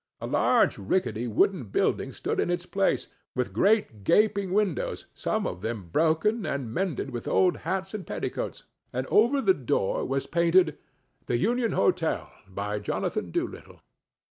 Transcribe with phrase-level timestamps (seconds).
[0.19, 3.05] A large rickety wooden building stood in its place,
[3.35, 8.07] with great gaping win[Pg 14]dows, some of them broken and mended with old hats and
[8.07, 10.79] petticoats, and over the door was painted,
[11.27, 13.79] "the Union Hotel, by Jonathan Doolittle."